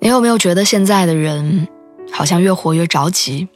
[0.00, 1.66] 你有没有觉得现在的人
[2.12, 3.48] 好像越活越着急？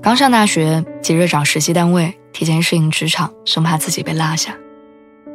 [0.00, 4.52] 刚上大学，急着找实习单位，提前适应职场，生怕自己被落下；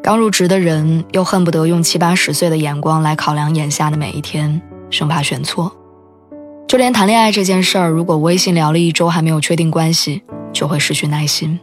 [0.01, 5.69] 刚入职的人又恨不得用七八十岁的眼光来考量眼下的每一天，生怕选错。
[6.65, 10.23] 就连谈恋爱这件事儿，如果微信聊了一周还没有确定关系，
[10.53, 11.59] 就会失去耐心。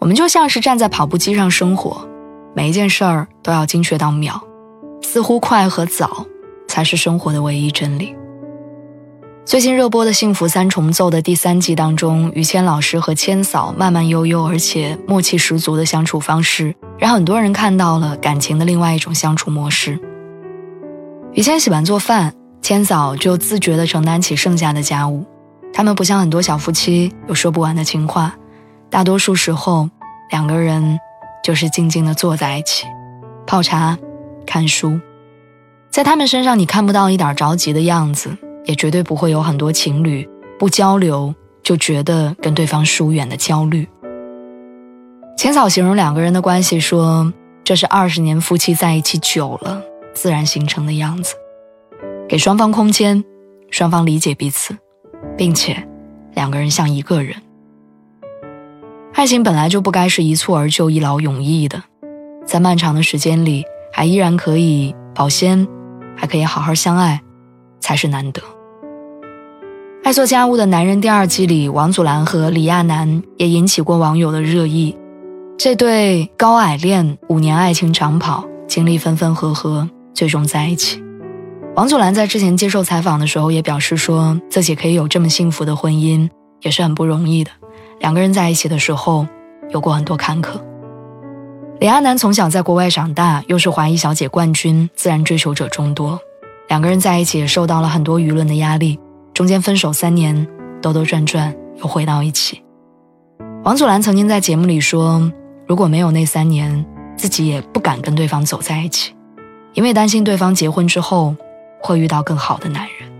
[0.00, 2.04] 我们就像是站在跑步机上生活，
[2.56, 4.40] 每一件事儿都要精确到秒，
[5.00, 6.26] 似乎快和早。
[6.72, 8.16] 才是生活的唯一真理。
[9.44, 20.00] 最近热播的《幸福三重奏》的第三季当中，于谦老师和千嫂慢慢悠悠而且默契十足的相处方式，让很多人看到了感情的另外一种相处模式。
[21.34, 25.26] 于谦喜欢做饭，千嫂就自觉地承担起剩下的家务。
[25.74, 28.34] 他们不像很多小夫妻有说不完的情话，
[28.88, 29.90] 大多数时候
[30.30, 30.98] 两个人
[31.44, 32.86] 就是静静地坐在一起，
[33.46, 33.98] 泡茶，
[34.46, 34.98] 看书。
[35.92, 40.26] 在他们身上，你看不到一点着急的样子，也绝对不会有很多情侣
[40.58, 43.86] 不交流就觉得跟对方疏远的焦虑。
[45.36, 47.30] 浅草形容两个人的关系说
[47.62, 49.82] ：“这是二十年夫妻在一起久了
[50.14, 51.34] 自然形成的样子，
[52.26, 53.22] 给双方空间，
[53.70, 54.74] 双方理解彼此，
[55.36, 55.86] 并且
[56.32, 57.36] 两个人像一个人。
[59.12, 61.82] 爱情本来就不该是一蹴而就、一劳永逸的，
[62.46, 65.68] 在漫长的时间里，还依然可以保鲜。”
[66.16, 67.20] 还可以好好相爱，
[67.80, 68.42] 才是难得。
[70.04, 74.96] 爱做家务的男人第二季里，王祖蓝和李亚男也引起过网友的热议。
[75.56, 81.00] 这对高矮恋五年爱情长跑，经历分分合合，最终在一起。
[81.76, 86.28] 王祖蓝在之前接受采访的时候也表示说，自己可以有这么幸福的婚姻，
[86.62, 87.50] 也是很不容易的。
[88.00, 89.26] 两个人在一起的时候，
[89.70, 90.60] 有过很多坎坷。
[91.82, 96.16] 李亚男从小在国外长大，又是华裔小姐冠军，自然追求者众多。
[96.68, 99.00] 两个人在一起也受到了很多舆论的压力，
[99.34, 100.46] 中间分手三年，
[100.80, 102.62] 兜兜转转又回到一起。
[103.64, 105.28] 王祖蓝曾经在节目里说，
[105.66, 109.12] 如果没有那三年，自己也不敢跟对方走在一起，
[109.74, 111.34] 因为担心对方结婚之后
[111.80, 113.10] 会遇到更好的男人。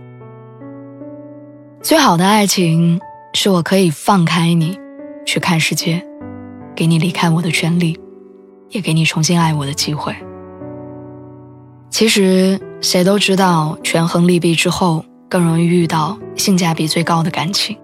[1.81, 3.01] 最好的爱情
[3.33, 4.79] 是我可以放开你，
[5.25, 6.01] 去看世界，
[6.73, 7.99] 给你离开我的权利。
[8.73, 10.13] 也给你重新爱我的机会。
[11.89, 17.77] 其实谁都知道，权衡利弊之后，更容易遇到性价比最高的感情。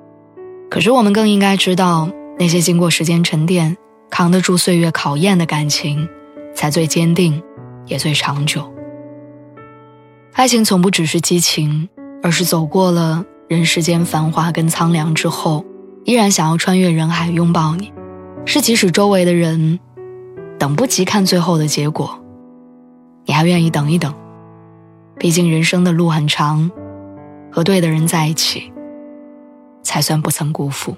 [0.69, 3.77] 可是我们更应该知道，那些经过时间沉淀、
[4.09, 6.09] 扛得住岁月考验的感情，
[6.55, 7.41] 才最坚定，
[7.85, 8.67] 也最长久。
[10.33, 11.87] 爱情从不只是激情，
[12.23, 15.63] 而是走过了人世间繁华跟苍凉之后，
[16.05, 17.93] 依然想要穿越人海拥抱你。
[18.45, 19.79] 是即使周围的人。
[20.59, 22.19] 等不及看最后的结果，
[23.25, 24.13] 你还愿意等一等？
[25.17, 26.69] 毕竟人生的路很长，
[27.49, 28.71] 和对的人在一起，
[29.81, 30.95] 才算不曾辜负。